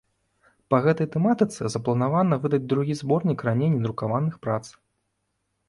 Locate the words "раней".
3.51-3.73